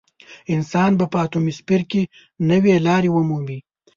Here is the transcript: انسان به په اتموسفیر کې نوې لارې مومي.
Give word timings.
انسان 0.55 0.91
به 0.99 1.05
په 1.13 1.17
اتموسفیر 1.25 1.81
کې 1.91 2.01
نوې 2.49 2.75
لارې 2.87 3.09
مومي. 3.29 3.59